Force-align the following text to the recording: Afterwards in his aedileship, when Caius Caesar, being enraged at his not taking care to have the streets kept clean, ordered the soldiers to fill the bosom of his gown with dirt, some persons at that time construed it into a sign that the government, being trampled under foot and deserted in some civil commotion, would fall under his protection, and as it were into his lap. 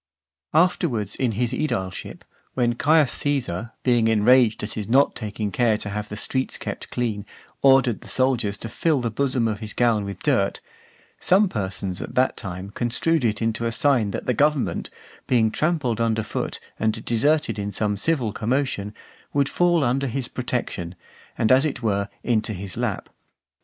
Afterwards 0.55 1.15
in 1.15 1.33
his 1.33 1.53
aedileship, 1.53 2.23
when 2.55 2.73
Caius 2.73 3.11
Caesar, 3.11 3.73
being 3.83 4.07
enraged 4.07 4.63
at 4.63 4.73
his 4.73 4.89
not 4.89 5.13
taking 5.15 5.51
care 5.51 5.77
to 5.77 5.89
have 5.91 6.09
the 6.09 6.17
streets 6.17 6.57
kept 6.57 6.89
clean, 6.89 7.23
ordered 7.61 8.01
the 8.01 8.07
soldiers 8.07 8.57
to 8.57 8.67
fill 8.67 8.99
the 8.99 9.11
bosom 9.11 9.47
of 9.47 9.59
his 9.59 9.73
gown 9.75 10.03
with 10.03 10.23
dirt, 10.23 10.59
some 11.19 11.47
persons 11.47 12.01
at 12.01 12.15
that 12.15 12.35
time 12.35 12.71
construed 12.71 13.23
it 13.23 13.43
into 13.43 13.67
a 13.67 13.71
sign 13.71 14.09
that 14.09 14.25
the 14.25 14.33
government, 14.33 14.89
being 15.27 15.51
trampled 15.51 16.01
under 16.01 16.23
foot 16.23 16.59
and 16.79 17.05
deserted 17.05 17.59
in 17.59 17.71
some 17.71 17.95
civil 17.95 18.33
commotion, 18.33 18.95
would 19.33 19.47
fall 19.49 19.83
under 19.83 20.07
his 20.07 20.27
protection, 20.27 20.95
and 21.37 21.51
as 21.51 21.63
it 21.63 21.83
were 21.83 22.09
into 22.23 22.53
his 22.53 22.75
lap. 22.75 23.07